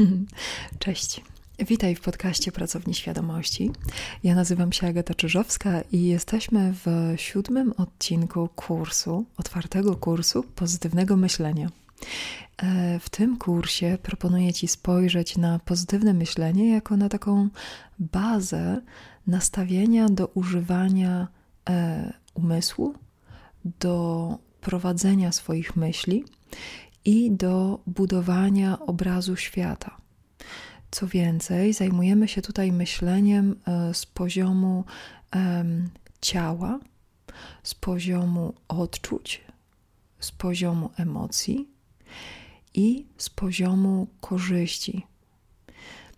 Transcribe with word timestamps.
Cześć. 0.78 1.20
Witaj 1.58 1.94
w 1.94 2.00
podcaście 2.00 2.52
Pracowni 2.52 2.94
Świadomości. 2.94 3.70
Ja 4.24 4.34
nazywam 4.34 4.72
się 4.72 4.86
Agata 4.86 5.14
Czyżowska 5.14 5.80
i 5.92 6.04
jesteśmy 6.04 6.74
w 6.84 7.14
siódmym 7.16 7.72
odcinku 7.76 8.48
kursu, 8.56 9.24
otwartego 9.36 9.96
kursu 9.96 10.42
pozytywnego 10.42 11.16
myślenia. 11.16 11.70
E, 12.56 12.98
w 12.98 13.10
tym 13.10 13.36
kursie 13.36 13.98
proponuję 14.02 14.52
Ci 14.52 14.68
spojrzeć 14.68 15.36
na 15.36 15.58
pozytywne 15.58 16.14
myślenie 16.14 16.70
jako 16.70 16.96
na 16.96 17.08
taką 17.08 17.48
bazę 17.98 18.80
nastawienia 19.26 20.08
do 20.08 20.26
używania 20.26 21.28
e, 21.68 22.12
umysłu, 22.34 22.94
do 23.64 24.38
prowadzenia 24.60 25.32
swoich 25.32 25.76
myśli 25.76 26.24
i 27.04 27.30
do 27.30 27.80
budowania 27.86 28.78
obrazu 28.78 29.36
świata. 29.36 29.96
Co 30.90 31.06
więcej, 31.06 31.72
zajmujemy 31.72 32.28
się 32.28 32.42
tutaj 32.42 32.72
myśleniem 32.72 33.56
e, 33.66 33.94
z 33.94 34.06
poziomu 34.06 34.84
ciała, 36.20 36.80
z 37.62 37.74
poziomu 37.74 38.54
odczuć, 38.68 39.44
z 40.20 40.32
poziomu 40.32 40.90
emocji 40.96 41.68
i 42.74 43.06
z 43.16 43.30
poziomu 43.30 44.06
korzyści. 44.20 45.06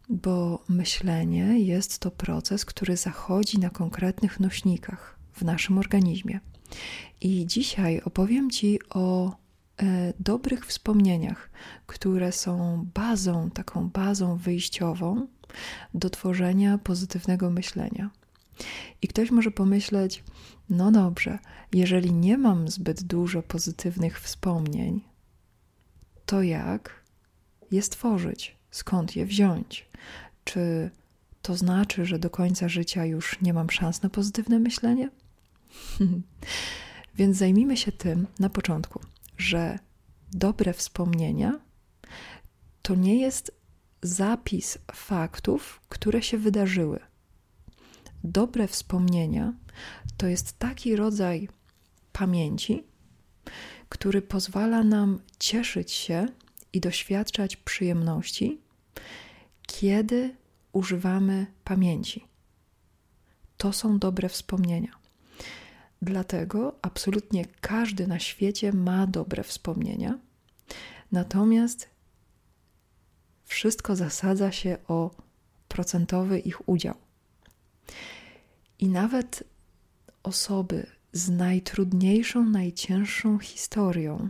Bo 0.09 0.65
myślenie 0.69 1.59
jest 1.59 1.99
to 1.99 2.11
proces, 2.11 2.65
który 2.65 2.97
zachodzi 2.97 3.59
na 3.59 3.71
konkretnych 3.71 4.41
nośnikach 4.41 5.19
w 5.33 5.43
naszym 5.43 5.79
organizmie. 5.79 6.41
I 7.21 7.47
dzisiaj 7.47 8.01
opowiem 8.05 8.51
Ci 8.51 8.79
o 8.91 9.37
dobrych 10.21 10.67
wspomnieniach, 10.67 11.51
które 11.87 12.33
są 12.33 12.87
bazą, 12.95 13.51
taką 13.51 13.89
bazą 13.89 14.37
wyjściową 14.37 15.27
do 15.95 16.11
tworzenia 16.11 16.79
pozytywnego 16.79 17.51
myślenia. 17.51 18.11
I 19.03 19.09
ktoś 19.09 19.31
może 19.31 19.51
pomyśleć, 19.51 20.25
no 20.71 20.93
dobrze, 20.93 21.39
jeżeli 21.73 22.13
nie 22.13 22.39
mam 22.39 22.69
zbyt 22.69 23.03
dużo 23.03 23.43
pozytywnych 23.43 24.21
wspomnień, 24.21 25.01
to 26.27 26.43
jak 26.43 27.03
je 27.71 27.83
stworzyć? 27.83 28.57
Skąd 28.71 29.17
je 29.17 29.27
wziąć? 29.27 29.87
Czy 30.45 30.91
to 31.43 31.57
znaczy, 31.57 32.07
że 32.07 32.19
do 32.19 32.31
końca 32.31 32.69
życia 32.69 33.05
już 33.05 33.41
nie 33.41 33.53
mam 33.53 33.71
szans 33.71 34.03
na 34.03 34.09
pozytywne 34.09 34.59
myślenie? 34.59 35.11
Więc 37.19 37.37
zajmijmy 37.37 37.77
się 37.77 37.93
tym 37.93 38.27
na 38.39 38.49
początku 38.49 39.01
że 39.43 39.79
dobre 40.33 40.73
wspomnienia 40.73 41.61
to 42.83 42.95
nie 42.95 43.21
jest 43.21 43.53
zapis 44.03 44.79
faktów, 44.93 45.81
które 45.89 46.23
się 46.23 46.39
wydarzyły. 46.39 47.01
Dobre 48.25 48.69
wspomnienia 48.69 49.53
to 50.17 50.27
jest 50.27 50.59
taki 50.59 50.97
rodzaj 50.97 51.49
pamięci, 52.13 52.85
który 53.89 54.23
pozwala 54.23 54.85
nam 54.85 55.19
cieszyć 55.39 55.93
się 55.93 56.27
i 56.73 56.81
doświadczać 56.81 57.57
przyjemności, 57.57 58.61
kiedy 59.67 60.37
używamy 60.73 61.47
pamięci. 61.65 62.25
To 63.57 63.73
są 63.73 63.99
dobre 63.99 64.29
wspomnienia. 64.29 65.02
Dlatego 66.03 66.79
absolutnie 66.83 67.45
każdy 67.61 68.07
na 68.07 68.19
świecie 68.19 68.73
ma 68.73 69.07
dobre 69.07 69.43
wspomnienia. 69.43 70.19
Natomiast 71.13 71.89
wszystko 73.45 73.97
zasadza 73.97 74.53
się 74.53 74.79
o 74.89 75.11
procentowy 75.69 76.39
ich 76.39 76.69
udział. 76.69 76.95
I 78.79 78.89
nawet 78.89 79.45
osoby 80.23 80.87
z 81.13 81.29
najtrudniejszą, 81.29 82.45
najcięższą 82.45 83.39
historią 83.39 84.29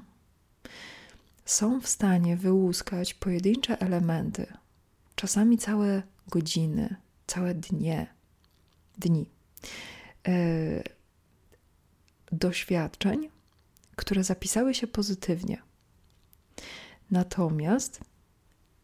są 1.45 1.81
w 1.81 1.89
stanie 1.89 2.37
wyłuskać 2.37 3.15
pojedyncze 3.15 3.81
elementy, 3.81 4.47
czasami 5.15 5.59
całe 5.59 6.03
godziny, 6.29 6.97
całe 7.27 7.55
dnie, 7.55 8.07
dni. 8.99 9.27
Yy, 10.27 11.02
doświadczeń, 12.33 13.29
które 13.97 14.25
zapisały 14.25 14.75
się 14.75 14.87
pozytywnie. 14.87 15.63
Natomiast 17.11 18.01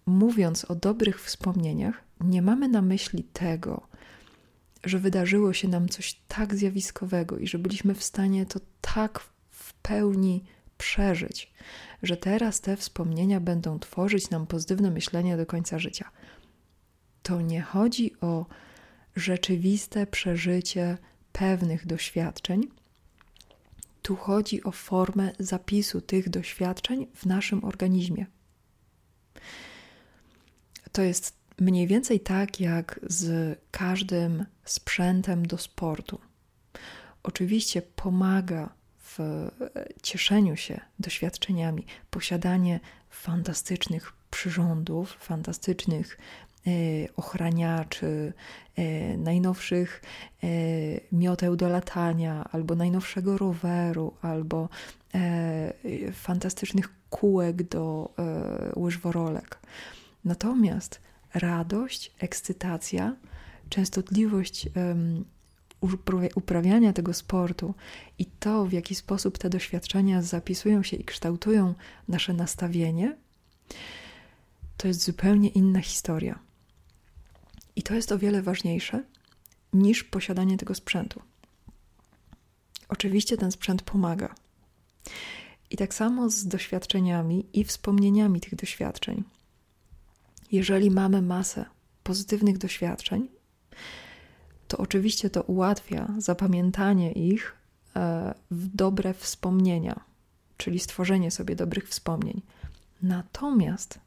mówiąc 0.06 0.64
o 0.64 0.74
dobrych 0.74 1.22
wspomnieniach, 1.22 2.04
nie 2.20 2.42
mamy 2.42 2.68
na 2.68 2.82
myśli 2.82 3.24
tego, 3.24 3.88
że 4.84 4.98
wydarzyło 4.98 5.52
się 5.52 5.68
nam 5.68 5.88
coś 5.88 6.20
tak 6.28 6.54
zjawiskowego 6.54 7.38
i 7.38 7.46
że 7.46 7.58
byliśmy 7.58 7.94
w 7.94 8.04
stanie 8.04 8.46
to 8.46 8.60
tak 8.80 9.20
w 9.50 9.74
pełni 9.74 10.44
przeżyć, 10.78 11.52
że 12.02 12.16
teraz 12.16 12.60
te 12.60 12.76
wspomnienia 12.76 13.40
będą 13.40 13.78
tworzyć 13.78 14.30
nam 14.30 14.46
pozytywne 14.46 14.90
myślenie 14.90 15.36
do 15.36 15.46
końca 15.46 15.78
życia. 15.78 16.10
To 17.22 17.40
nie 17.40 17.62
chodzi 17.62 18.20
o 18.20 18.46
rzeczywiste 19.16 20.06
przeżycie 20.06 20.98
pewnych 21.32 21.86
doświadczeń, 21.86 22.68
tu 24.08 24.16
chodzi 24.16 24.64
o 24.64 24.70
formę 24.70 25.32
zapisu 25.38 26.00
tych 26.00 26.28
doświadczeń 26.28 27.06
w 27.14 27.26
naszym 27.26 27.64
organizmie. 27.64 28.26
To 30.92 31.02
jest 31.02 31.36
mniej 31.60 31.86
więcej 31.86 32.20
tak 32.20 32.60
jak 32.60 33.00
z 33.02 33.58
każdym 33.70 34.46
sprzętem 34.64 35.46
do 35.46 35.58
sportu. 35.58 36.20
Oczywiście 37.22 37.82
pomaga 37.82 38.74
w 38.98 39.18
cieszeniu 40.02 40.56
się 40.56 40.80
doświadczeniami, 40.98 41.86
posiadanie 42.10 42.80
fantastycznych 43.10 44.12
przyrządów, 44.30 45.16
fantastycznych 45.20 46.18
E, 46.18 46.47
ochraniaczy, 47.16 48.32
e, 48.76 49.16
najnowszych 49.16 50.02
e, 50.42 50.48
mioteł 51.12 51.56
do 51.56 51.68
latania, 51.68 52.48
albo 52.52 52.74
najnowszego 52.74 53.38
roweru, 53.38 54.14
albo 54.22 54.68
fantastycznych 56.12 56.88
kółek 57.10 57.62
do 57.62 58.14
łyżworolek. 58.76 59.58
Natomiast 60.24 61.00
radość, 61.34 62.12
ekscytacja, 62.18 63.16
częstotliwość 63.68 64.68
uprawiania 66.34 66.92
tego 66.92 67.14
sportu 67.14 67.74
i 68.18 68.26
to, 68.26 68.64
w 68.64 68.72
jaki 68.72 68.94
sposób 68.94 69.38
te 69.38 69.50
doświadczenia 69.50 70.22
zapisują 70.22 70.82
się 70.82 70.96
i 70.96 71.04
kształtują 71.04 71.74
nasze 72.08 72.32
nastawienie, 72.32 73.16
to 74.76 74.88
jest 74.88 75.04
zupełnie 75.04 75.48
inna 75.48 75.80
historia. 75.80 76.47
I 77.78 77.82
to 77.82 77.94
jest 77.94 78.12
o 78.12 78.18
wiele 78.18 78.42
ważniejsze 78.42 79.02
niż 79.72 80.04
posiadanie 80.04 80.56
tego 80.56 80.74
sprzętu. 80.74 81.22
Oczywiście 82.88 83.36
ten 83.36 83.52
sprzęt 83.52 83.82
pomaga. 83.82 84.34
I 85.70 85.76
tak 85.76 85.94
samo 85.94 86.30
z 86.30 86.46
doświadczeniami 86.46 87.46
i 87.52 87.64
wspomnieniami 87.64 88.40
tych 88.40 88.54
doświadczeń. 88.54 89.24
Jeżeli 90.52 90.90
mamy 90.90 91.22
masę 91.22 91.64
pozytywnych 92.02 92.58
doświadczeń, 92.58 93.28
to 94.68 94.78
oczywiście 94.78 95.30
to 95.30 95.42
ułatwia 95.42 96.08
zapamiętanie 96.18 97.12
ich 97.12 97.56
e, 97.96 98.34
w 98.50 98.76
dobre 98.76 99.14
wspomnienia, 99.14 100.00
czyli 100.56 100.78
stworzenie 100.78 101.30
sobie 101.30 101.56
dobrych 101.56 101.88
wspomnień. 101.88 102.42
Natomiast, 103.02 103.98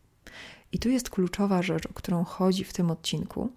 i 0.72 0.80
tu 0.80 0.90
jest 0.90 1.10
kluczowa 1.10 1.62
rzecz, 1.62 1.86
o 1.86 1.94
którą 1.94 2.24
chodzi 2.24 2.64
w 2.64 2.74
tym 2.74 2.92
odcinku, 2.92 3.52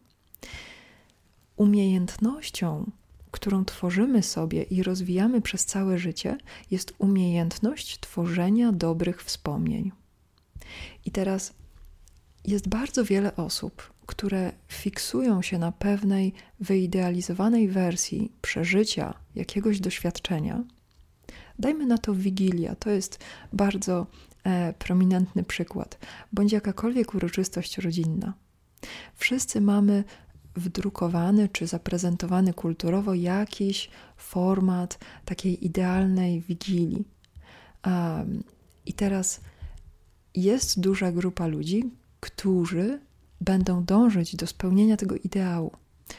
Umiejętnością, 1.56 2.90
którą 3.30 3.64
tworzymy 3.64 4.22
sobie 4.22 4.62
i 4.62 4.82
rozwijamy 4.82 5.40
przez 5.40 5.64
całe 5.64 5.98
życie, 5.98 6.38
jest 6.70 6.94
umiejętność 6.98 8.00
tworzenia 8.00 8.72
dobrych 8.72 9.24
wspomnień. 9.24 9.92
I 11.06 11.10
teraz 11.10 11.52
jest 12.44 12.68
bardzo 12.68 13.04
wiele 13.04 13.36
osób, 13.36 13.92
które 14.06 14.52
fiksują 14.68 15.42
się 15.42 15.58
na 15.58 15.72
pewnej 15.72 16.32
wyidealizowanej 16.60 17.68
wersji 17.68 18.32
przeżycia 18.42 19.14
jakiegoś 19.34 19.80
doświadczenia. 19.80 20.64
Dajmy 21.58 21.86
na 21.86 21.98
to 21.98 22.14
Wigilia, 22.14 22.74
to 22.74 22.90
jest 22.90 23.18
bardzo 23.52 24.06
e, 24.44 24.72
prominentny 24.72 25.44
przykład, 25.44 25.98
bądź 26.32 26.52
jakakolwiek 26.52 27.14
uroczystość 27.14 27.78
rodzinna. 27.78 28.34
Wszyscy 29.14 29.60
mamy 29.60 30.04
wdrukowany 30.56 31.48
czy 31.48 31.66
zaprezentowany 31.66 32.54
kulturowo 32.54 33.14
jakiś 33.14 33.90
format 34.16 34.98
takiej 35.24 35.66
idealnej 35.66 36.40
wigilii. 36.40 37.04
Um, 37.86 38.44
I 38.86 38.92
teraz 38.92 39.40
jest 40.34 40.80
duża 40.80 41.12
grupa 41.12 41.46
ludzi, 41.46 41.90
którzy 42.20 43.00
będą 43.40 43.84
dążyć 43.84 44.36
do 44.36 44.46
spełnienia 44.46 44.96
tego 44.96 45.16
ideału, 45.16 45.70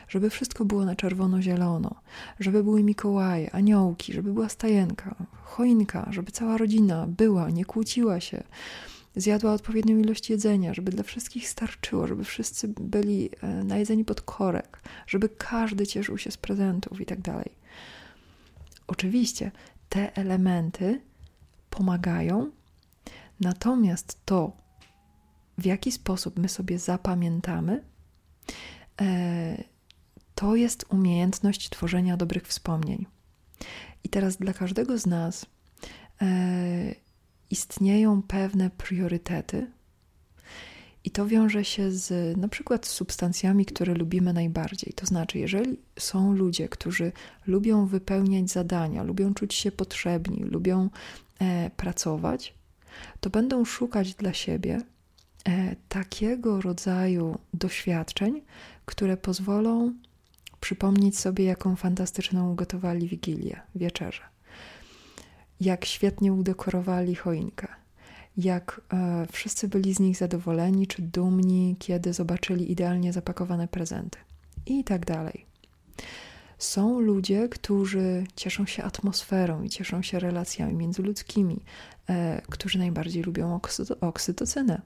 żeby 0.08 0.30
wszystko 0.30 0.66
było 0.66 0.86
na 0.86 0.96
czerwono-zielono, 0.96 1.96
żeby 2.40 2.64
były 2.64 2.84
Mikołaje, 2.84 3.56
aniołki, 3.56 4.14
żeby 4.14 4.34
była 4.34 4.50
stajenka, 4.50 5.16
choinka, 5.44 6.08
żeby 6.12 6.32
cała 6.32 6.58
rodzina 6.58 7.08
była, 7.08 7.50
nie 7.50 7.66
kłóciła 7.66 8.20
się, 8.20 8.44
zjadła 9.16 9.54
odpowiednią 9.54 9.98
ilość 9.98 10.30
jedzenia, 10.30 10.74
żeby 10.74 10.92
dla 10.92 11.04
wszystkich 11.04 11.50
starczyło, 11.50 12.08
żeby 12.08 12.24
wszyscy 12.24 12.68
byli 12.68 13.30
e, 13.42 13.48
najedzeni 13.48 14.06
pod 14.06 14.22
korek, 14.22 14.82
żeby 15.08 15.30
każdy 15.30 15.88
cieszył 15.88 16.18
się 16.18 16.32
z 16.32 16.38
prezentów 16.38 17.02
i 17.02 17.06
tak 17.06 17.22
dalej. 17.22 17.52
Oczywiście 18.88 19.52
te 19.90 20.16
elementy 20.16 21.02
pomagają, 21.70 22.52
natomiast 23.40 24.26
to, 24.26 24.52
w 25.58 25.66
jaki 25.66 25.92
sposób 25.92 26.40
my 26.40 26.50
sobie 26.50 26.80
zapamiętamy, 26.80 27.84
e, 29.02 29.64
to 30.36 30.56
jest 30.56 30.86
umiejętność 30.90 31.70
tworzenia 31.70 32.18
dobrych 32.18 32.48
wspomnień. 32.48 33.06
I 34.04 34.10
teraz 34.10 34.38
dla 34.38 34.54
każdego 34.54 34.98
z 34.98 35.06
nas 35.06 35.46
e, 36.22 37.05
istnieją 37.50 38.22
pewne 38.22 38.70
priorytety, 38.70 39.68
i 41.06 41.12
to 41.12 41.28
wiąże 41.28 41.66
się 41.66 41.92
z 41.92 42.38
na 42.38 42.48
przykład 42.48 42.88
z 42.88 42.90
substancjami, 42.90 43.66
które 43.66 43.94
lubimy 43.94 44.34
najbardziej. 44.34 44.94
To 44.94 45.06
znaczy, 45.06 45.40
jeżeli 45.40 45.78
są 46.00 46.34
ludzie, 46.34 46.70
którzy 46.70 47.12
lubią 47.48 47.86
wypełniać 47.86 48.52
zadania, 48.52 49.04
lubią 49.04 49.34
czuć 49.34 49.54
się 49.54 49.72
potrzebni, 49.72 50.44
lubią 50.44 50.90
e, 51.40 51.70
pracować, 51.70 52.54
to 53.20 53.30
będą 53.30 53.66
szukać 53.66 54.14
dla 54.14 54.34
siebie 54.34 54.82
e, 55.46 55.76
takiego 55.90 56.62
rodzaju 56.62 57.38
doświadczeń, 57.54 58.42
które 58.86 59.18
pozwolą 59.18 59.94
przypomnieć 60.60 61.20
sobie, 61.20 61.46
jaką 61.46 61.76
fantastyczną 61.76 62.52
ugotowali 62.52 63.08
wigilię, 63.08 63.62
wieczerzę, 63.76 64.22
jak 65.62 65.86
świetnie 65.86 66.34
udekorowali 66.34 67.16
choinkę, 67.16 67.68
jak 68.38 68.82
e, 68.94 69.28
wszyscy 69.32 69.68
byli 69.68 69.94
z 69.94 70.00
nich 70.00 70.18
zadowoleni 70.18 70.88
czy 70.88 71.02
dumni, 71.02 71.76
kiedy 71.80 72.14
zobaczyli 72.14 72.72
idealnie 72.72 73.14
zapakowane 73.14 73.68
prezenty 73.68 74.20
i 74.66 74.84
tak 74.84 75.06
dalej. 75.06 75.46
Są 76.58 77.00
ludzie, 77.00 77.50
którzy 77.50 78.24
cieszą 78.36 78.66
się 78.66 78.84
atmosferą 78.84 79.64
i 79.64 79.70
cieszą 79.70 80.02
się 80.02 80.20
relacjami 80.20 80.74
międzyludzkimi, 80.74 81.60
e, 82.10 82.42
którzy 82.50 82.80
najbardziej 82.80 83.24
lubią 83.24 83.60
oksytocynę. 84.02 84.82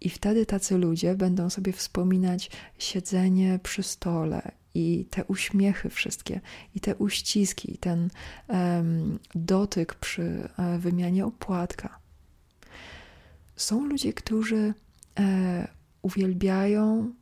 I 0.00 0.10
wtedy 0.10 0.46
tacy 0.46 0.78
ludzie 0.78 1.14
będą 1.14 1.50
sobie 1.50 1.72
wspominać 1.72 2.50
siedzenie 2.78 3.60
przy 3.62 3.82
stole 3.82 4.52
i 4.76 5.04
te 5.10 5.24
uśmiechy 5.24 5.90
wszystkie, 5.90 6.40
i 6.74 6.80
te 6.80 6.96
uściski, 6.96 7.74
i 7.74 7.78
ten 7.78 8.10
um, 8.48 9.18
dotyk 9.34 9.94
przy 9.94 10.48
e, 10.58 10.78
wymianie 10.78 11.26
opłatka. 11.26 11.98
Są 13.56 13.86
ludzie, 13.86 14.12
którzy 14.12 14.74
e, 15.18 15.68
uwielbiają 16.02 17.14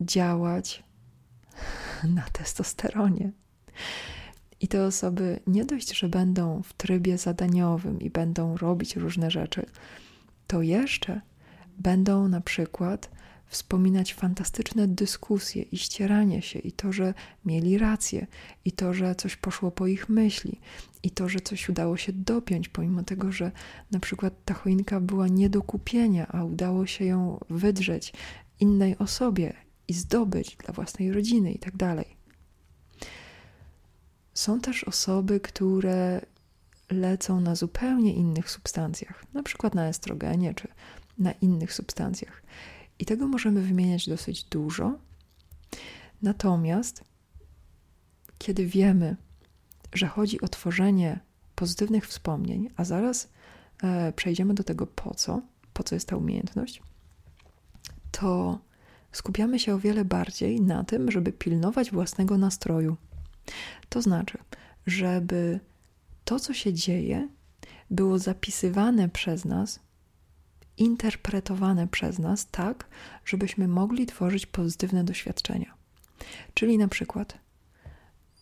działać 0.00 0.82
na 2.16 2.22
testosteronie. 2.22 3.32
I 4.60 4.68
te 4.68 4.84
osoby 4.84 5.40
nie 5.46 5.64
dość, 5.64 5.98
że 5.98 6.08
będą 6.08 6.62
w 6.62 6.72
trybie 6.72 7.18
zadaniowym 7.18 8.00
i 8.00 8.10
będą 8.10 8.56
robić 8.56 8.96
różne 8.96 9.30
rzeczy, 9.30 9.66
to 10.46 10.62
jeszcze 10.62 11.20
będą 11.78 12.28
na 12.28 12.40
przykład 12.40 13.10
wspominać 13.46 14.14
fantastyczne 14.14 14.88
dyskusje 14.88 15.62
i 15.62 15.78
ścieranie 15.78 16.42
się, 16.42 16.58
i 16.58 16.72
to, 16.72 16.92
że 16.92 17.14
mieli 17.44 17.78
rację, 17.78 18.26
i 18.64 18.72
to, 18.72 18.94
że 18.94 19.14
coś 19.14 19.36
poszło 19.36 19.70
po 19.70 19.86
ich 19.86 20.08
myśli, 20.08 20.60
i 21.02 21.10
to, 21.10 21.28
że 21.28 21.40
coś 21.40 21.68
udało 21.68 21.96
się 21.96 22.12
dopiąć, 22.12 22.68
pomimo 22.68 23.02
tego, 23.02 23.32
że 23.32 23.52
na 23.90 24.00
przykład 24.00 24.34
ta 24.44 24.54
choinka 24.54 25.00
była 25.00 25.28
nie 25.28 25.50
do 25.50 25.62
kupienia, 25.62 26.26
a 26.28 26.44
udało 26.44 26.86
się 26.86 27.04
ją 27.04 27.40
wydrzeć 27.50 28.12
innej 28.60 28.98
osobie 28.98 29.52
i 29.88 29.92
zdobyć 29.92 30.56
dla 30.56 30.74
własnej 30.74 31.12
rodziny 31.12 31.52
i 31.52 31.58
tak 31.58 31.76
dalej. 31.76 32.16
Są 34.34 34.60
też 34.60 34.84
osoby, 34.84 35.40
które 35.40 36.20
lecą 36.90 37.40
na 37.40 37.54
zupełnie 37.54 38.14
innych 38.14 38.50
substancjach, 38.50 39.24
na 39.34 39.42
przykład 39.42 39.74
na 39.74 39.88
estrogenie 39.88 40.54
czy 40.54 40.68
na 41.18 41.32
innych 41.32 41.72
substancjach. 41.72 42.42
I 42.98 43.06
tego 43.06 43.28
możemy 43.28 43.62
wymieniać 43.62 44.08
dosyć 44.08 44.44
dużo. 44.44 44.98
Natomiast, 46.22 47.04
kiedy 48.38 48.66
wiemy, 48.66 49.16
że 49.92 50.06
chodzi 50.06 50.40
o 50.40 50.48
tworzenie 50.48 51.20
pozytywnych 51.54 52.06
wspomnień, 52.06 52.68
a 52.76 52.84
zaraz 52.84 53.28
e, 53.82 54.12
przejdziemy 54.12 54.54
do 54.54 54.64
tego 54.64 54.86
po 54.86 55.14
co, 55.14 55.42
po 55.72 55.82
co 55.82 55.94
jest 55.94 56.08
ta 56.08 56.16
umiejętność, 56.16 56.82
to 58.10 58.58
skupiamy 59.12 59.58
się 59.58 59.74
o 59.74 59.78
wiele 59.78 60.04
bardziej 60.04 60.60
na 60.60 60.84
tym, 60.84 61.10
żeby 61.10 61.32
pilnować 61.32 61.90
własnego 61.90 62.38
nastroju. 62.38 62.96
To 63.88 64.02
znaczy, 64.02 64.38
żeby 64.86 65.60
to, 66.24 66.40
co 66.40 66.54
się 66.54 66.72
dzieje, 66.72 67.28
było 67.90 68.18
zapisywane 68.18 69.08
przez 69.08 69.44
nas 69.44 69.80
interpretowane 70.78 71.88
przez 71.88 72.18
nas 72.18 72.46
tak, 72.50 72.86
żebyśmy 73.24 73.68
mogli 73.68 74.06
tworzyć 74.06 74.46
pozytywne 74.46 75.04
doświadczenia. 75.04 75.74
Czyli 76.54 76.78
na 76.78 76.88
przykład 76.88 77.38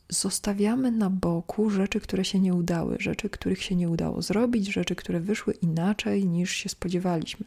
zostawiamy 0.08 0.90
na 0.90 1.10
boku 1.10 1.70
rzeczy, 1.70 2.00
które 2.00 2.24
się 2.24 2.40
nie 2.40 2.54
udały, 2.54 2.96
rzeczy, 3.00 3.30
których 3.30 3.62
się 3.62 3.76
nie 3.76 3.88
udało 3.88 4.22
zrobić, 4.22 4.72
rzeczy, 4.72 4.94
które 4.96 5.20
wyszły 5.20 5.54
inaczej 5.54 6.26
niż 6.26 6.50
się 6.50 6.68
spodziewaliśmy, 6.68 7.46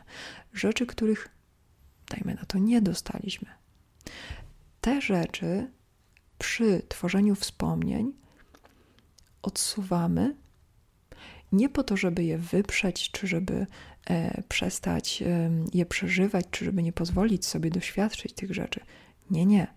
rzeczy, 0.54 0.86
których, 0.86 1.30
dajmy 2.10 2.36
na 2.36 2.46
to, 2.46 2.58
nie 2.58 2.82
dostaliśmy. 2.82 3.48
Te 4.82 5.02
rzeczy 5.02 5.72
przy 6.38 6.82
tworzeniu 6.90 7.36
wspomnień 7.36 8.14
odsuwamy 9.42 10.36
nie 11.52 11.70
po 11.70 11.84
to, 11.84 11.98
żeby 11.98 12.24
je 12.24 12.38
wyprzeć, 12.38 13.12
czy 13.12 13.28
żeby 13.28 13.68
przestać 14.50 15.22
e, 15.22 15.50
je 15.74 15.86
przeżywać, 15.86 16.46
czy 16.52 16.66
żeby 16.66 16.84
nie 16.84 16.94
pozwolić 16.94 17.46
sobie 17.46 17.70
doświadczyć 17.70 18.34
tych 18.34 18.54
rzeczy. 18.54 18.80
Nie, 19.32 19.46
nie. 19.46 19.68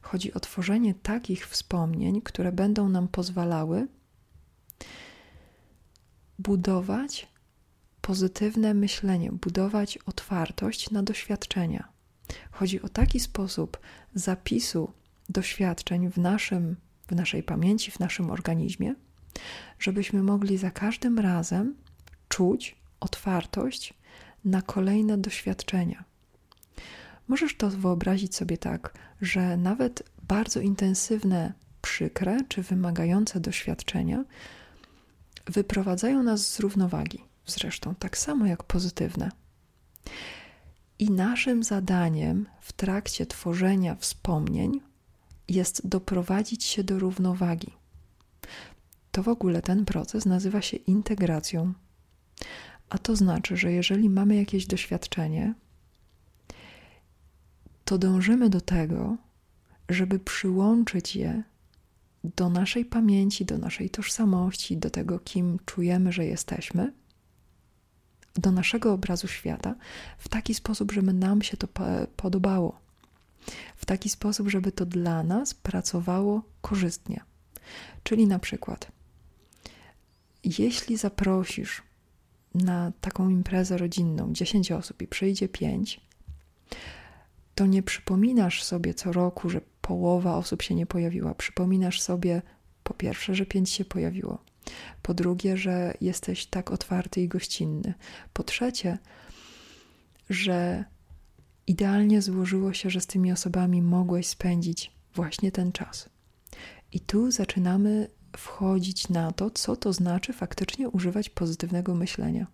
Chodzi 0.00 0.34
o 0.34 0.40
tworzenie 0.40 0.94
takich 0.94 1.48
wspomnień, 1.48 2.20
które 2.22 2.52
będą 2.52 2.88
nam 2.88 3.08
pozwalały 3.08 3.88
budować 6.38 7.28
pozytywne 8.00 8.74
myślenie, 8.74 9.32
budować 9.32 9.98
otwartość 9.98 10.90
na 10.90 11.02
doświadczenia. 11.02 11.88
Chodzi 12.50 12.82
o 12.82 12.88
taki 12.88 13.20
sposób 13.20 13.78
zapisu 14.14 14.92
doświadczeń 15.28 16.10
w, 16.10 16.18
naszym, 16.18 16.76
w 17.08 17.14
naszej 17.14 17.42
pamięci, 17.42 17.90
w 17.90 18.00
naszym 18.00 18.30
organizmie, 18.30 18.94
żebyśmy 19.78 20.22
mogli 20.22 20.58
za 20.58 20.70
każdym 20.70 21.18
razem 21.18 21.74
czuć 22.28 22.76
otwartość 23.00 23.94
na 24.44 24.62
kolejne 24.62 25.18
doświadczenia. 25.18 26.04
Możesz 27.28 27.56
to 27.56 27.70
wyobrazić 27.70 28.36
sobie 28.36 28.58
tak, 28.58 28.98
że 29.20 29.56
nawet 29.56 30.02
bardzo 30.22 30.60
intensywne, 30.60 31.52
przykre 31.82 32.38
czy 32.48 32.62
wymagające 32.62 33.40
doświadczenia 33.40 34.24
wyprowadzają 35.46 36.22
nas 36.22 36.52
z 36.52 36.60
równowagi, 36.60 37.24
zresztą 37.46 37.94
tak 37.94 38.18
samo 38.18 38.46
jak 38.46 38.62
pozytywne. 38.62 39.30
I 40.98 41.10
naszym 41.10 41.62
zadaniem 41.62 42.46
w 42.60 42.72
trakcie 42.72 43.26
tworzenia 43.26 43.94
wspomnień 43.94 44.80
jest 45.48 45.88
doprowadzić 45.88 46.64
się 46.64 46.84
do 46.84 46.98
równowagi 46.98 47.72
to 49.18 49.22
w 49.22 49.28
ogóle 49.28 49.62
ten 49.62 49.84
proces 49.84 50.26
nazywa 50.26 50.62
się 50.62 50.76
integracją. 50.76 51.72
A 52.90 52.98
to 52.98 53.16
znaczy, 53.16 53.56
że 53.56 53.72
jeżeli 53.72 54.10
mamy 54.10 54.36
jakieś 54.36 54.66
doświadczenie, 54.66 55.54
to 57.84 57.98
dążymy 57.98 58.50
do 58.50 58.60
tego, 58.60 59.16
żeby 59.88 60.18
przyłączyć 60.18 61.16
je 61.16 61.42
do 62.24 62.48
naszej 62.48 62.84
pamięci, 62.84 63.44
do 63.44 63.58
naszej 63.58 63.90
tożsamości, 63.90 64.76
do 64.76 64.90
tego, 64.90 65.18
kim 65.18 65.58
czujemy, 65.66 66.12
że 66.12 66.24
jesteśmy, 66.26 66.92
do 68.34 68.52
naszego 68.52 68.92
obrazu 68.92 69.28
świata, 69.28 69.74
w 70.18 70.28
taki 70.28 70.54
sposób, 70.54 70.92
żeby 70.92 71.12
nam 71.12 71.42
się 71.42 71.56
to 71.56 71.68
podobało, 72.16 72.80
w 73.76 73.86
taki 73.86 74.08
sposób, 74.08 74.48
żeby 74.48 74.72
to 74.72 74.86
dla 74.86 75.22
nas 75.22 75.54
pracowało 75.54 76.42
korzystnie. 76.60 77.20
Czyli 78.02 78.26
na 78.26 78.38
przykład, 78.38 78.92
jeśli 80.44 80.96
zaprosisz 80.96 81.82
na 82.54 82.92
taką 83.00 83.28
imprezę 83.28 83.78
rodzinną 83.78 84.32
10 84.32 84.72
osób 84.72 85.02
i 85.02 85.06
przyjdzie 85.06 85.48
5, 85.48 86.00
to 87.54 87.66
nie 87.66 87.82
przypominasz 87.82 88.62
sobie 88.62 88.94
co 88.94 89.12
roku, 89.12 89.50
że 89.50 89.60
połowa 89.80 90.36
osób 90.36 90.62
się 90.62 90.74
nie 90.74 90.86
pojawiła. 90.86 91.34
Przypominasz 91.34 92.00
sobie 92.00 92.42
po 92.82 92.94
pierwsze, 92.94 93.34
że 93.34 93.46
5 93.46 93.70
się 93.70 93.84
pojawiło. 93.84 94.38
Po 95.02 95.14
drugie, 95.14 95.56
że 95.56 95.94
jesteś 96.00 96.46
tak 96.46 96.70
otwarty 96.70 97.20
i 97.20 97.28
gościnny. 97.28 97.94
Po 98.32 98.42
trzecie, 98.42 98.98
że 100.30 100.84
idealnie 101.66 102.22
złożyło 102.22 102.72
się, 102.72 102.90
że 102.90 103.00
z 103.00 103.06
tymi 103.06 103.32
osobami 103.32 103.82
mogłeś 103.82 104.26
spędzić 104.26 104.92
właśnie 105.14 105.52
ten 105.52 105.72
czas. 105.72 106.08
I 106.92 107.00
tu 107.00 107.30
zaczynamy 107.30 108.08
wchodzić 108.36 109.08
na 109.08 109.32
to, 109.32 109.50
co 109.50 109.76
to 109.76 109.92
znaczy 109.92 110.32
faktycznie 110.32 110.88
używać 110.88 111.30
pozytywnego 111.30 111.94
myślenia. 111.94 112.46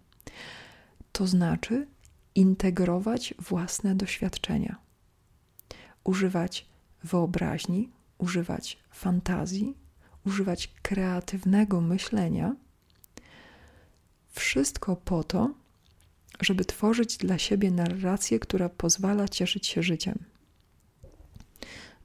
To 1.12 1.26
znaczy 1.26 1.86
integrować 2.34 3.34
własne 3.38 3.94
doświadczenia, 3.94 4.76
używać 6.04 6.66
wyobraźni, 7.04 7.90
używać 8.18 8.78
fantazji, 8.90 9.76
używać 10.26 10.68
kreatywnego 10.82 11.80
myślenia. 11.80 12.56
Wszystko 14.30 14.96
po 14.96 15.24
to, 15.24 15.54
żeby 16.40 16.64
tworzyć 16.64 17.16
dla 17.16 17.38
siebie 17.38 17.70
narrację, 17.70 18.38
która 18.38 18.68
pozwala 18.68 19.28
cieszyć 19.28 19.66
się 19.66 19.82
życiem. 19.82 20.24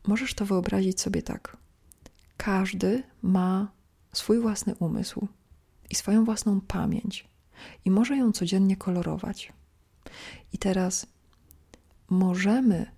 Możesz 0.07 0.33
to 0.33 0.45
wyobrazić 0.45 1.01
sobie 1.01 1.21
tak. 1.21 1.57
Każdy 2.39 3.03
ma 3.21 3.71
swój 4.13 4.39
własny 4.39 4.75
umysł 4.75 5.27
i 5.89 5.95
swoją 5.95 6.25
własną 6.25 6.61
pamięć 6.61 7.27
i 7.85 7.91
może 7.91 8.17
ją 8.17 8.31
codziennie 8.31 8.77
kolorować. 8.77 9.53
I 10.53 10.57
teraz 10.57 11.07
możemy 12.09 12.91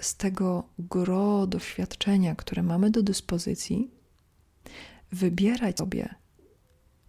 z 0.00 0.16
tego 0.16 0.68
gro 0.78 1.46
doświadczenia, 1.46 2.34
które 2.34 2.62
mamy 2.62 2.90
do 2.90 3.02
dyspozycji, 3.02 3.90
wybierać 5.12 5.78
sobie 5.78 6.14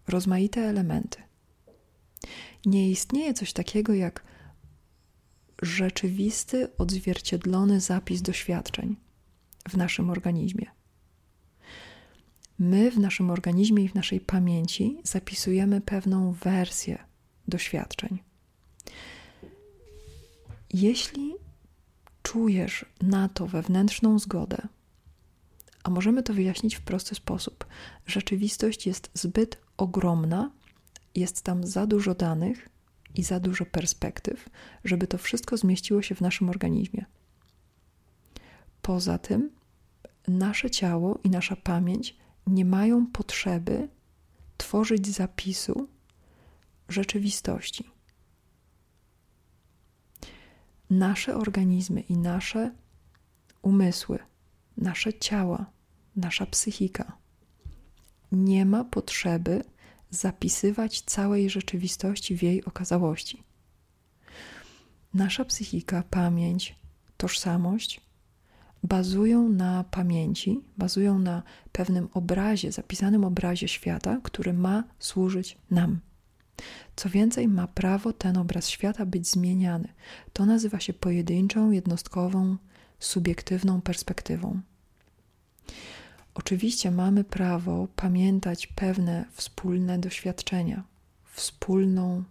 rozmaite 0.08 0.60
elementy. 0.60 1.22
Nie 2.66 2.90
istnieje 2.90 3.34
coś 3.34 3.52
takiego 3.52 3.94
jak 3.94 4.24
rzeczywisty, 5.62 6.76
odzwierciedlony 6.78 7.80
zapis 7.80 8.22
doświadczeń 8.22 8.96
w 9.68 9.76
naszym 9.76 10.10
organizmie. 10.10 10.83
My 12.58 12.90
w 12.90 12.98
naszym 12.98 13.30
organizmie 13.30 13.84
i 13.84 13.88
w 13.88 13.94
naszej 13.94 14.20
pamięci 14.20 14.98
zapisujemy 15.02 15.80
pewną 15.80 16.32
wersję 16.32 16.98
doświadczeń. 17.48 18.18
Jeśli 20.72 21.34
czujesz 22.22 22.84
na 23.02 23.28
to 23.28 23.46
wewnętrzną 23.46 24.18
zgodę, 24.18 24.68
a 25.82 25.90
możemy 25.90 26.22
to 26.22 26.34
wyjaśnić 26.34 26.74
w 26.74 26.80
prosty 26.80 27.14
sposób, 27.14 27.66
rzeczywistość 28.06 28.86
jest 28.86 29.10
zbyt 29.14 29.60
ogromna, 29.76 30.50
jest 31.14 31.42
tam 31.42 31.66
za 31.66 31.86
dużo 31.86 32.14
danych 32.14 32.68
i 33.14 33.22
za 33.22 33.40
dużo 33.40 33.66
perspektyw, 33.66 34.48
żeby 34.84 35.06
to 35.06 35.18
wszystko 35.18 35.56
zmieściło 35.56 36.02
się 36.02 36.14
w 36.14 36.20
naszym 36.20 36.48
organizmie. 36.48 37.04
Poza 38.82 39.18
tym, 39.18 39.50
nasze 40.28 40.70
ciało 40.70 41.18
i 41.24 41.30
nasza 41.30 41.56
pamięć 41.56 42.16
nie 42.46 42.64
mają 42.64 43.06
potrzeby 43.06 43.88
tworzyć 44.56 45.08
zapisu 45.08 45.88
rzeczywistości. 46.88 47.90
Nasze 50.90 51.36
organizmy 51.36 52.00
i 52.00 52.16
nasze 52.16 52.74
umysły, 53.62 54.18
nasze 54.76 55.14
ciała, 55.14 55.66
nasza 56.16 56.46
psychika 56.46 57.24
nie 58.34 58.66
ma 58.66 58.84
potrzeby 58.84 59.64
zapisywać 60.10 61.00
całej 61.00 61.50
rzeczywistości 61.50 62.36
w 62.36 62.42
jej 62.42 62.64
okazałości. 62.64 63.42
Nasza 65.14 65.44
psychika, 65.44 66.02
pamięć, 66.10 66.76
tożsamość 67.16 68.00
bazują 68.84 69.48
na 69.48 69.84
pamięci, 69.84 70.60
bazują 70.78 71.18
na 71.18 71.42
pewnym 71.72 72.08
obrazie, 72.14 72.72
zapisanym 72.72 73.24
obrazie 73.24 73.68
świata, 73.68 74.20
który 74.22 74.52
ma 74.52 74.84
służyć 74.98 75.58
nam. 75.70 76.00
Co 76.96 77.08
więcej, 77.08 77.48
ma 77.48 77.66
prawo 77.66 78.12
ten 78.12 78.36
obraz 78.36 78.68
świata 78.68 79.06
być 79.06 79.28
zmieniany. 79.28 79.88
To 80.32 80.46
nazywa 80.46 80.80
się 80.80 80.92
pojedynczą, 80.92 81.70
jednostkową, 81.70 82.56
subiektywną 82.98 83.80
perspektywą. 83.80 84.60
Oczywiście 86.34 86.90
mamy 86.90 87.24
prawo 87.24 87.88
pamiętać 87.96 88.66
pewne 88.66 89.24
wspólne 89.32 89.98
doświadczenia, 89.98 90.84
wspólną, 91.32 92.24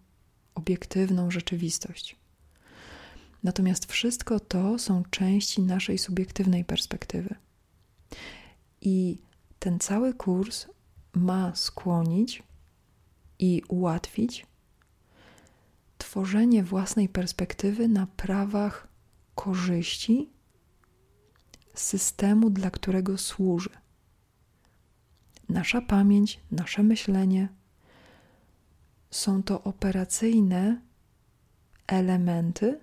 obiektywną 0.56 1.32
rzeczywistość. 1.32 2.23
Natomiast 3.44 3.92
wszystko 3.92 4.40
to 4.40 4.80
są 4.80 5.04
części 5.10 5.62
naszej 5.62 5.98
subiektywnej 5.98 6.66
perspektywy. 6.66 7.36
I 8.82 9.20
ten 9.60 9.80
cały 9.80 10.14
kurs 10.14 10.68
ma 11.14 11.56
skłonić 11.56 12.44
i 13.40 13.62
ułatwić 13.68 14.46
tworzenie 15.98 16.64
własnej 16.64 17.10
perspektywy 17.10 17.88
na 17.88 18.08
prawach 18.08 18.88
korzyści 19.36 20.30
systemu, 21.74 22.50
dla 22.50 22.72
którego 22.72 23.18
służy. 23.18 23.70
Nasza 25.50 25.82
pamięć, 25.82 26.40
nasze 26.52 26.84
myślenie 26.84 27.50
są 29.12 29.44
to 29.44 29.64
operacyjne 29.64 30.82
elementy 31.88 32.80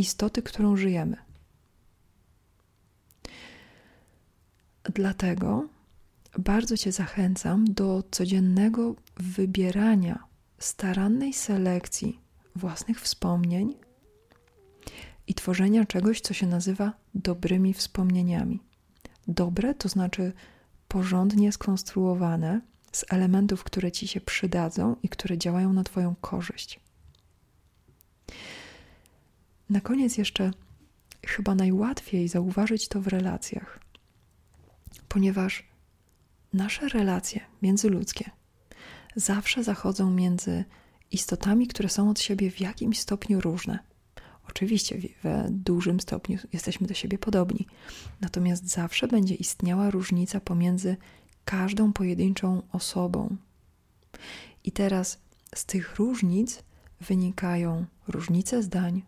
istoty, 0.00 0.42
którą 0.42 0.76
żyjemy. 0.76 1.16
Dlatego 4.94 5.68
bardzo 6.38 6.76
Cię 6.76 6.92
zachęcam 6.92 7.64
do 7.64 8.02
codziennego 8.10 8.94
wybierania 9.16 10.24
starannej 10.58 11.32
selekcji 11.32 12.20
własnych 12.56 13.00
wspomnień 13.00 13.74
i 15.26 15.34
tworzenia 15.34 15.84
czegoś, 15.84 16.20
co 16.20 16.34
się 16.34 16.46
nazywa 16.46 16.92
dobrymi 17.14 17.74
wspomnieniami. 17.74 18.60
Dobre 19.28 19.74
to 19.74 19.88
znaczy 19.88 20.32
porządnie 20.88 21.52
skonstruowane 21.52 22.60
z 22.92 23.04
elementów, 23.10 23.64
które 23.64 23.92
ci 23.92 24.08
się 24.08 24.20
przydadzą 24.20 24.96
i 25.02 25.08
które 25.08 25.38
działają 25.38 25.72
na 25.72 25.84
Twoją 25.84 26.14
korzyść. 26.20 26.80
Na 29.70 29.80
koniec 29.80 30.18
jeszcze 30.18 30.50
chyba 31.26 31.54
najłatwiej 31.54 32.28
zauważyć 32.28 32.88
to 32.88 33.00
w 33.00 33.06
relacjach, 33.06 33.80
ponieważ 35.08 35.68
nasze 36.52 36.88
relacje 36.88 37.40
międzyludzkie 37.62 38.30
zawsze 39.16 39.64
zachodzą 39.64 40.10
między 40.10 40.64
istotami, 41.10 41.66
które 41.66 41.88
są 41.88 42.10
od 42.10 42.20
siebie 42.20 42.50
w 42.50 42.60
jakimś 42.60 43.00
stopniu 43.00 43.40
różne. 43.40 43.78
Oczywiście 44.48 44.98
w 45.24 45.46
dużym 45.50 46.00
stopniu 46.00 46.38
jesteśmy 46.52 46.86
do 46.86 46.94
siebie 46.94 47.18
podobni, 47.18 47.66
natomiast 48.20 48.68
zawsze 48.68 49.08
będzie 49.08 49.34
istniała 49.34 49.90
różnica 49.90 50.40
pomiędzy 50.40 50.96
każdą 51.44 51.92
pojedynczą 51.92 52.62
osobą. 52.72 53.36
I 54.64 54.72
teraz 54.72 55.18
z 55.54 55.64
tych 55.64 55.96
różnic 55.96 56.62
wynikają 57.00 57.86
różnice 58.08 58.62
zdań, 58.62 59.02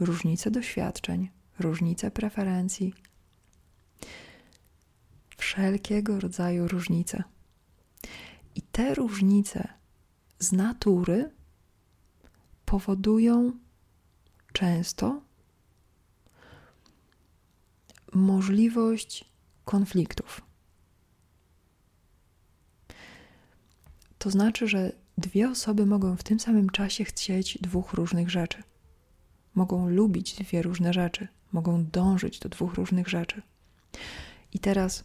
różnice 0.00 0.50
doświadczeń, 0.50 1.30
różnice 1.58 2.10
preferencji, 2.10 2.94
wszelkiego 5.36 6.20
rodzaju 6.20 6.68
różnice. 6.68 7.24
I 8.54 8.62
te 8.62 8.94
różnice 8.94 9.68
z 10.38 10.52
natury 10.52 11.30
powodują 12.64 13.52
często 14.52 15.22
możliwość 18.14 19.24
konfliktów. 19.64 20.42
To 24.18 24.30
znaczy, 24.30 24.68
że 24.68 24.92
dwie 25.18 25.50
osoby 25.50 25.86
mogą 25.86 26.16
w 26.16 26.22
tym 26.22 26.40
samym 26.40 26.70
czasie 26.70 27.04
chcieć 27.04 27.58
dwóch 27.60 27.92
różnych 27.92 28.30
rzeczy. 28.30 28.62
Mogą 29.58 29.88
lubić 29.88 30.34
dwie 30.34 30.62
różne 30.62 30.92
rzeczy, 30.92 31.28
mogą 31.52 31.84
dążyć 31.84 32.38
do 32.38 32.48
dwóch 32.48 32.74
różnych 32.74 33.08
rzeczy. 33.08 33.42
I 34.52 34.58
teraz, 34.58 35.04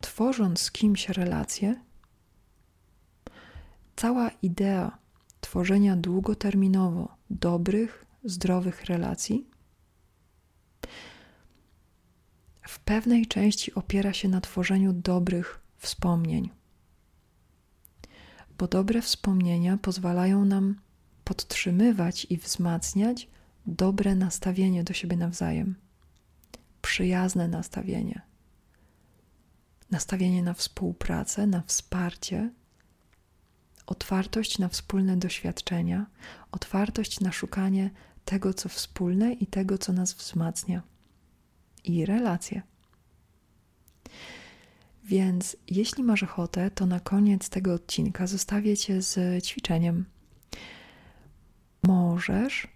tworząc 0.00 0.60
z 0.60 0.72
kimś 0.72 1.08
relację, 1.08 1.80
cała 3.96 4.30
idea 4.42 4.98
tworzenia 5.40 5.96
długoterminowo 5.96 7.16
dobrych, 7.30 8.04
zdrowych 8.24 8.84
relacji 8.84 9.46
w 12.68 12.78
pewnej 12.78 13.26
części 13.26 13.74
opiera 13.74 14.12
się 14.12 14.28
na 14.28 14.40
tworzeniu 14.40 14.92
dobrych 14.92 15.60
wspomnień. 15.76 16.50
Bo 18.58 18.68
dobre 18.68 19.02
wspomnienia 19.02 19.78
pozwalają 19.78 20.44
nam 20.44 20.83
podtrzymywać 21.24 22.26
i 22.30 22.36
wzmacniać 22.36 23.28
dobre 23.66 24.14
nastawienie 24.14 24.84
do 24.84 24.92
siebie 24.92 25.16
nawzajem, 25.16 25.74
przyjazne 26.82 27.48
nastawienie, 27.48 28.22
nastawienie 29.90 30.42
na 30.42 30.54
współpracę, 30.54 31.46
na 31.46 31.62
wsparcie, 31.62 32.50
otwartość 33.86 34.58
na 34.58 34.68
wspólne 34.68 35.16
doświadczenia, 35.16 36.06
otwartość 36.52 37.20
na 37.20 37.32
szukanie 37.32 37.90
tego, 38.24 38.54
co 38.54 38.68
wspólne 38.68 39.32
i 39.32 39.46
tego, 39.46 39.78
co 39.78 39.92
nas 39.92 40.14
wzmacnia, 40.14 40.82
i 41.84 42.06
relacje. 42.06 42.62
Więc 45.04 45.56
jeśli 45.68 46.04
masz 46.04 46.22
ochotę, 46.22 46.70
to 46.70 46.86
na 46.86 47.00
koniec 47.00 47.48
tego 47.48 47.74
odcinka 47.74 48.26
zostawię 48.26 48.76
cię 48.76 49.02
z 49.02 49.44
ćwiczeniem. 49.44 50.04
Możesz 52.14 52.68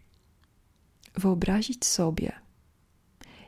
wyobrazić 1.15 1.85
sobie 1.85 2.33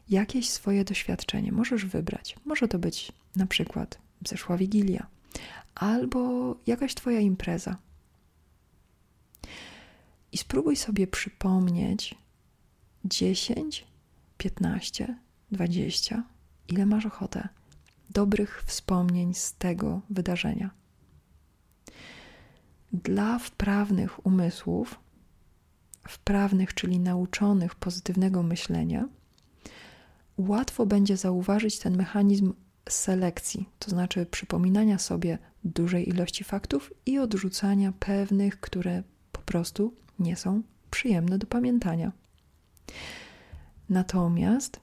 jakieś 0.08 0.50
swoje 0.50 0.84
doświadczenie. 0.84 1.52
Możesz 1.52 1.84
wybrać. 1.84 2.36
Może 2.44 2.68
to 2.68 2.78
być 2.78 3.12
na 3.36 3.46
przykład 3.46 3.98
zeszła 4.28 4.56
wigilia, 4.56 5.06
albo 5.74 6.54
jakaś 6.66 6.94
Twoja 6.94 7.20
impreza. 7.20 7.76
I 10.32 10.38
spróbuj 10.38 10.76
sobie 10.76 11.06
przypomnieć 11.06 12.14
10, 13.04 13.86
15, 14.38 15.16
20, 15.52 16.24
ile 16.68 16.86
masz 16.86 17.06
ochotę 17.06 17.48
dobrych 18.10 18.62
wspomnień 18.66 19.34
z 19.34 19.54
tego 19.54 20.00
wydarzenia. 20.10 20.70
Dla 22.92 23.38
wprawnych 23.38 24.26
umysłów, 24.26 25.00
wprawnych, 26.10 26.74
czyli 26.74 27.00
nauczonych 27.00 27.74
pozytywnego 27.74 28.42
myślenia, 28.42 29.08
łatwo 30.38 30.86
będzie 30.86 31.16
zauważyć 31.16 31.78
ten 31.78 31.96
mechanizm 31.96 32.52
selekcji, 32.88 33.68
to 33.78 33.90
znaczy 33.90 34.26
przypominania 34.26 34.98
sobie 34.98 35.38
dużej 35.64 36.08
ilości 36.08 36.44
faktów 36.44 36.92
i 37.06 37.18
odrzucania 37.18 37.92
pewnych, 37.92 38.60
które 38.60 39.02
po 39.32 39.40
prostu 39.40 39.94
nie 40.18 40.36
są 40.36 40.62
przyjemne 40.90 41.38
do 41.38 41.46
pamiętania. 41.46 42.12
Natomiast 43.88 44.80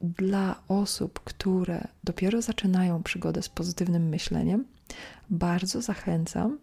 dla 0.00 0.62
osób, 0.68 1.20
które 1.20 1.88
dopiero 2.04 2.42
zaczynają 2.42 3.02
przygodę 3.02 3.42
z 3.42 3.48
pozytywnym 3.48 4.08
myśleniem, 4.08 4.64
bardzo 5.30 5.82
zachęcam 5.82 6.58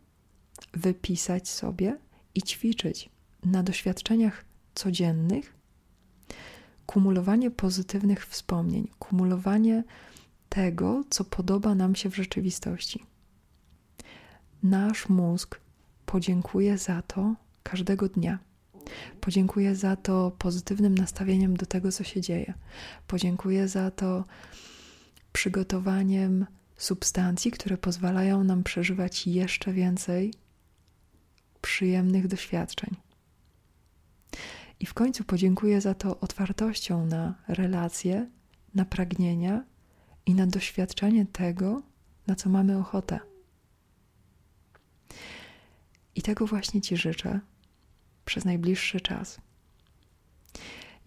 wypisać 0.74 1.50
sobie 1.50 1.98
i 2.36 2.41
ćwiczyć 2.41 3.10
na 3.51 3.63
doświadczeniach 3.63 4.46
codziennych 4.75 5.54
kumulowanie 6.86 7.51
pozytywnych 7.51 8.27
wspomnień, 8.27 8.88
kumulowanie 9.00 9.84
tego, 10.50 11.04
co 11.10 11.24
podoba 11.24 11.75
nam 11.75 11.96
się 11.96 12.10
w 12.10 12.16
rzeczywistości. 12.16 13.06
Nasz 14.63 15.10
mózg 15.10 15.60
podziękuje 16.06 16.77
za 16.77 17.01
to 17.01 17.36
każdego 17.63 18.10
dnia. 18.10 18.39
Podziękuję 19.22 19.75
za 19.75 19.96
to 19.96 20.32
pozytywnym 20.39 20.96
nastawieniem 20.96 21.57
do 21.57 21.66
tego, 21.66 21.92
co 21.92 22.03
się 22.03 22.22
dzieje. 22.22 22.53
Podziękuję 23.07 23.68
za 23.68 23.92
to 23.92 24.25
przygotowaniem 25.33 26.46
substancji, 26.77 27.51
które 27.51 27.77
pozwalają 27.77 28.44
nam 28.44 28.64
przeżywać 28.64 29.27
jeszcze 29.27 29.74
więcej 29.74 30.33
przyjemnych 31.62 32.27
doświadczeń. 32.27 33.06
I 34.79 34.85
w 34.85 34.94
końcu 34.94 35.24
podziękuję 35.24 35.81
za 35.81 35.94
to 35.94 36.20
otwartością 36.20 37.05
na 37.05 37.35
relacje, 37.48 38.29
na 38.75 38.85
pragnienia 38.85 39.63
i 40.25 40.33
na 40.33 40.48
doświadczenie 40.48 41.25
tego, 41.25 41.81
na 42.27 42.35
co 42.35 42.50
mamy 42.50 42.77
ochotę. 42.77 43.20
I 46.16 46.22
tego 46.22 46.48
właśnie 46.48 46.81
Ci 46.81 46.98
życzę 46.98 47.40
przez 48.25 48.46
najbliższy 48.46 49.01
czas. 49.01 49.42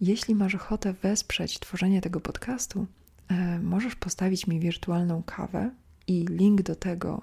Jeśli 0.01 0.35
masz 0.35 0.55
ochotę 0.55 0.93
wesprzeć 0.93 1.59
tworzenie 1.59 2.01
tego 2.01 2.19
podcastu, 2.19 2.87
e, 3.27 3.59
możesz 3.59 3.95
postawić 3.95 4.47
mi 4.47 4.59
wirtualną 4.59 5.23
kawę 5.23 5.71
i 6.07 6.25
link 6.29 6.61
do 6.61 6.75
tego 6.75 7.21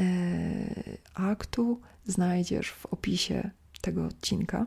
e, 0.00 0.04
aktu 1.14 1.80
znajdziesz 2.06 2.70
w 2.70 2.86
opisie 2.86 3.50
tego 3.80 4.04
odcinka. 4.04 4.66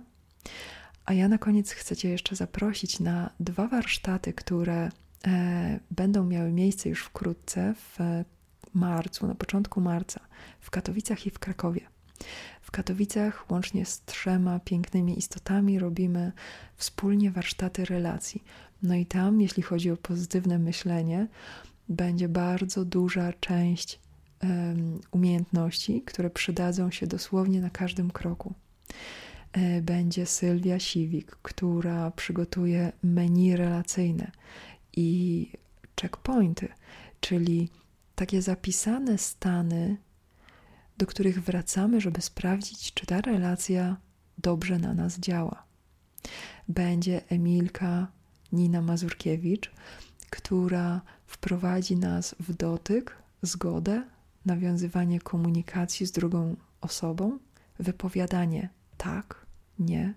A 1.06 1.14
ja 1.14 1.28
na 1.28 1.38
koniec 1.38 1.72
chcę 1.72 1.96
Cię 1.96 2.10
jeszcze 2.10 2.36
zaprosić 2.36 3.00
na 3.00 3.30
dwa 3.40 3.68
warsztaty, 3.68 4.34
które 4.34 4.90
e, 5.28 5.80
będą 5.92 6.26
miały 6.26 6.52
miejsce 6.52 6.90
już 6.90 7.04
wkrótce 7.04 7.74
w 7.76 8.00
marcu, 8.74 9.28
na 9.28 9.36
początku 9.36 9.82
marca, 9.82 10.20
w 10.60 10.70
Katowicach 10.70 11.26
i 11.26 11.30
w 11.30 11.40
Krakowie. 11.40 11.82
W 12.62 12.72
Katowicach 12.72 13.52
łącznie 13.52 13.86
z 13.86 14.02
trzema 14.06 14.60
pięknymi 14.60 15.20
istotami 15.20 15.80
robimy 15.80 16.32
wspólnie 16.76 17.32
warsztaty 17.32 17.86
relacji. 17.86 18.44
No 18.84 18.96
i 18.96 19.06
tam, 19.06 19.42
jeśli 19.42 19.64
chodzi 19.64 19.92
o 19.92 19.98
pozytywne 19.98 20.60
myślenie, 20.60 21.28
będzie 21.90 22.30
bardzo 22.30 22.86
duża 22.86 23.34
część 23.34 24.00
um, 24.44 25.00
umiejętności, 25.12 26.02
które 26.02 26.30
przydadzą 26.30 26.92
się 26.92 27.08
dosłownie 27.08 27.62
na 27.62 27.70
każdym 27.70 28.12
kroku. 28.12 28.54
E, 29.54 29.82
będzie 29.82 30.26
Sylwia 30.26 30.80
Siwik, 30.80 31.38
która 31.42 32.12
przygotuje 32.12 32.92
menu 33.04 33.56
relacyjne 33.56 34.32
i 34.96 35.48
checkpointy, 36.02 36.68
czyli 37.20 37.70
takie 38.16 38.42
zapisane 38.42 39.18
stany 39.18 39.98
do 40.98 41.06
których 41.06 41.44
wracamy, 41.44 42.02
żeby 42.02 42.22
sprawdzić, 42.22 42.94
czy 42.94 43.06
ta 43.06 43.22
relacja 43.22 43.98
dobrze 44.38 44.80
na 44.80 44.94
nas 44.94 45.20
działa. 45.20 45.64
Będzie 46.68 47.30
Emilka 47.30 48.08
Nina 48.52 48.82
Mazurkiewicz, 48.82 49.72
która 50.30 51.02
wprowadzi 51.28 51.96
nas 51.96 52.36
w 52.40 52.54
dotyk, 52.54 53.18
zgodę, 53.42 54.04
nawiązywanie 54.46 55.20
komunikacji 55.20 56.06
z 56.06 56.12
drugą 56.12 56.56
osobą, 56.82 57.40
wypowiadanie 57.80 58.70
tak, 58.98 59.43
nie 59.80 60.14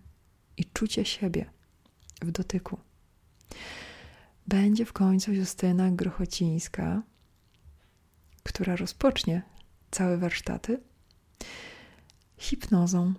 i 0.56 0.64
czucie 0.64 1.04
siebie 1.04 1.50
w 2.22 2.30
dotyku. 2.30 2.78
Będzie 4.46 4.84
w 4.84 4.92
końcu 4.92 5.32
Justyna 5.32 5.90
Grochocińska, 5.90 7.02
która 8.42 8.76
rozpocznie 8.76 9.42
całe 9.90 10.18
warsztaty 10.18 10.80
hipnozą. 12.38 13.14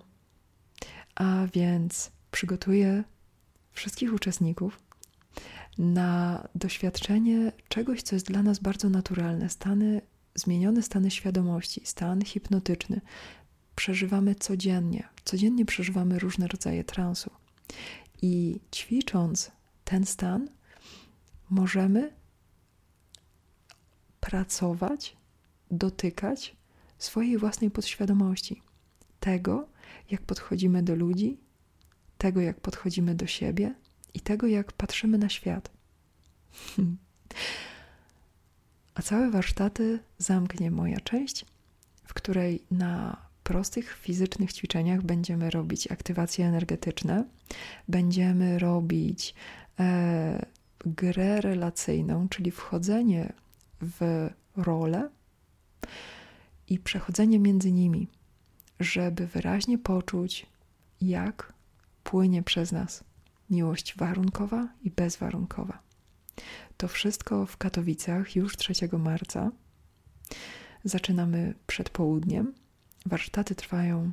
A 1.14 1.46
więc 1.54 2.10
przygotuję 2.30 3.04
wszystkich 3.72 4.14
uczestników 4.14 4.80
na 5.78 6.48
doświadczenie 6.54 7.52
czegoś, 7.68 8.02
co 8.02 8.16
jest 8.16 8.26
dla 8.26 8.42
nas 8.42 8.58
bardzo 8.58 8.88
naturalne 8.88 9.48
stany, 9.48 10.00
zmienione 10.34 10.82
stany 10.82 11.10
świadomości, 11.10 11.80
stan 11.84 12.24
hipnotyczny. 12.24 13.00
Przeżywamy 13.78 14.34
codziennie, 14.34 15.08
codziennie 15.24 15.64
przeżywamy 15.64 16.18
różne 16.18 16.46
rodzaje 16.46 16.84
transu. 16.84 17.30
I 18.22 18.60
ćwicząc 18.74 19.52
ten 19.84 20.06
stan, 20.06 20.48
możemy 21.50 22.12
pracować, 24.20 25.16
dotykać 25.70 26.56
swojej 26.98 27.38
własnej 27.38 27.70
podświadomości, 27.70 28.62
tego, 29.20 29.68
jak 30.10 30.22
podchodzimy 30.22 30.82
do 30.82 30.94
ludzi, 30.94 31.38
tego, 32.18 32.40
jak 32.40 32.60
podchodzimy 32.60 33.14
do 33.14 33.26
siebie 33.26 33.74
i 34.14 34.20
tego, 34.20 34.46
jak 34.46 34.72
patrzymy 34.72 35.18
na 35.18 35.28
świat. 35.28 35.70
A 38.94 39.02
całe 39.02 39.30
warsztaty 39.30 39.98
zamknie 40.18 40.70
moja 40.70 41.00
część, 41.00 41.46
w 42.04 42.14
której 42.14 42.62
na 42.70 43.27
prostych 43.48 43.92
fizycznych 43.92 44.52
ćwiczeniach 44.52 45.02
będziemy 45.02 45.50
robić 45.50 45.92
aktywacje 45.92 46.46
energetyczne, 46.46 47.24
będziemy 47.88 48.58
robić 48.58 49.34
e, 49.80 50.46
grę 50.86 51.40
relacyjną, 51.40 52.28
czyli 52.28 52.50
wchodzenie 52.50 53.32
w 53.80 54.30
rolę 54.56 55.10
i 56.68 56.78
przechodzenie 56.78 57.38
między 57.38 57.72
nimi, 57.72 58.08
żeby 58.80 59.26
wyraźnie 59.26 59.78
poczuć, 59.78 60.46
jak 61.00 61.52
płynie 62.04 62.42
przez 62.42 62.72
nas 62.72 63.04
miłość 63.50 63.96
warunkowa 63.96 64.68
i 64.82 64.90
bezwarunkowa. 64.90 65.78
To 66.76 66.88
wszystko 66.88 67.46
w 67.46 67.56
Katowicach 67.56 68.36
już 68.36 68.56
3 68.56 68.72
marca. 68.98 69.50
Zaczynamy 70.84 71.54
przed 71.66 71.90
południem. 71.90 72.54
Warsztaty 73.08 73.54
trwają 73.54 74.12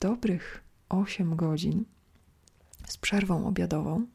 dobrych 0.00 0.62
8 0.88 1.36
godzin 1.36 1.84
z 2.86 2.96
przerwą 2.96 3.46
obiadową, 3.46 4.06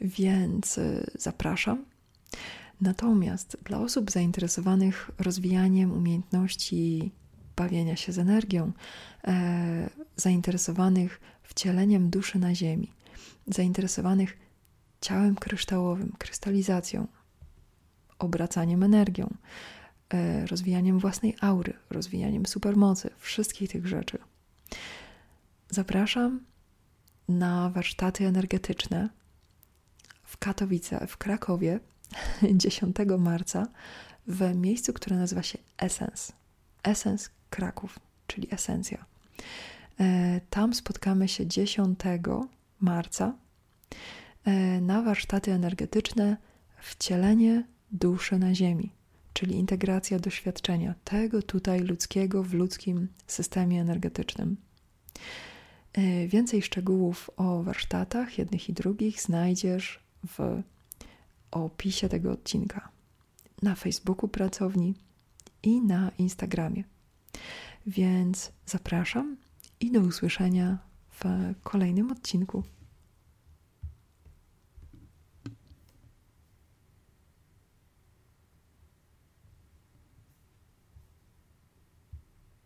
więc 0.00 0.78
y, 0.78 1.10
zapraszam. 1.14 1.84
Natomiast 2.80 3.56
dla 3.64 3.80
osób 3.80 4.10
zainteresowanych 4.10 5.10
rozwijaniem 5.18 5.92
umiejętności 5.92 7.12
bawienia 7.56 7.96
się 7.96 8.12
z 8.12 8.18
energią, 8.18 8.72
e, 9.24 9.90
zainteresowanych 10.16 11.20
wcieleniem 11.42 12.10
duszy 12.10 12.38
na 12.38 12.54
Ziemi, 12.54 12.92
zainteresowanych 13.46 14.38
ciałem 15.00 15.36
kryształowym, 15.36 16.12
krystalizacją, 16.18 17.06
obracaniem 18.18 18.82
energią, 18.82 19.34
rozwijaniem 20.46 20.98
własnej 20.98 21.36
aury, 21.40 21.72
rozwijaniem 21.90 22.46
supermocy, 22.46 23.10
wszystkich 23.18 23.70
tych 23.70 23.86
rzeczy. 23.86 24.18
Zapraszam 25.70 26.40
na 27.28 27.70
warsztaty 27.70 28.26
energetyczne 28.26 29.08
w 30.24 30.36
Katowice, 30.36 31.06
w 31.06 31.16
Krakowie 31.16 31.80
10 32.52 32.96
marca 33.18 33.66
w 34.26 34.54
miejscu, 34.54 34.92
które 34.92 35.16
nazywa 35.16 35.42
się 35.42 35.58
Essence. 35.78 36.32
Essence 36.82 37.30
Kraków, 37.50 37.98
czyli 38.26 38.48
esencja. 38.50 39.04
E, 40.00 40.40
tam 40.50 40.74
spotkamy 40.74 41.28
się 41.28 41.46
10 41.46 41.98
marca 42.80 43.34
e, 44.44 44.80
na 44.80 45.02
warsztaty 45.02 45.52
energetyczne 45.52 46.36
Wcielenie 46.80 47.64
duszy 47.92 48.38
na 48.38 48.54
Ziemi, 48.54 48.92
czyli 49.38 49.54
integracja 49.54 50.18
doświadczenia 50.18 50.94
tego 51.04 51.42
tutaj 51.42 51.80
ludzkiego 51.80 52.42
w 52.42 52.54
ludzkim 52.54 53.08
systemie 53.26 53.80
energetycznym. 53.80 54.56
E, 55.92 56.28
więcej 56.28 56.62
szczegółów 56.62 57.30
o 57.36 57.62
warsztatach, 57.62 58.38
jednych 58.38 58.68
i 58.68 58.72
drugich, 58.72 59.20
znajdziesz 59.20 60.00
w 60.26 60.62
opisie 61.50 62.08
tego 62.08 62.32
odcinka 62.32 62.88
na 63.62 63.74
Facebooku 63.74 64.28
pracowni 64.28 64.94
i 65.62 65.80
na 65.80 66.10
Instagramie. 66.18 66.84
Więc 67.86 68.52
zapraszam 68.66 69.36
i 69.80 69.92
do 69.92 70.00
usłyszenia 70.00 70.78
w 71.10 71.24
kolejnym 71.62 72.12
odcinku. 72.12 72.62